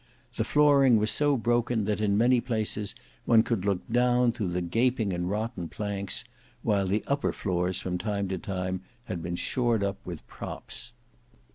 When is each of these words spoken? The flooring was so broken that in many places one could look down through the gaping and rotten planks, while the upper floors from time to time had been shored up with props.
The 0.35 0.43
flooring 0.43 0.97
was 0.97 1.11
so 1.11 1.37
broken 1.37 1.85
that 1.85 2.01
in 2.01 2.17
many 2.17 2.41
places 2.41 2.95
one 3.25 3.43
could 3.43 3.65
look 3.65 3.87
down 3.87 4.31
through 4.31 4.47
the 4.49 4.59
gaping 4.63 5.13
and 5.13 5.29
rotten 5.29 5.67
planks, 5.69 6.23
while 6.63 6.87
the 6.87 7.03
upper 7.05 7.31
floors 7.31 7.79
from 7.79 7.99
time 7.99 8.27
to 8.29 8.39
time 8.39 8.81
had 9.03 9.21
been 9.21 9.35
shored 9.35 9.83
up 9.83 9.97
with 10.03 10.25
props. 10.25 10.93